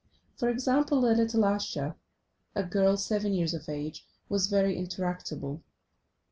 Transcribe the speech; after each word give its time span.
For 0.35 0.49
example, 0.49 0.99
the 1.01 1.13
little 1.13 1.45
Ascha, 1.45 1.95
a 2.55 2.63
girl 2.63 2.97
seven 2.97 3.35
years 3.35 3.53
of 3.53 3.69
age 3.69 4.03
was 4.29 4.47
very 4.47 4.75
intractable. 4.75 5.61